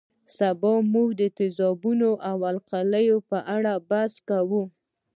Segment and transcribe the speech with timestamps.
[0.37, 4.63] سبا به موږ د تیزابونو او القلي په اړه بحث کوو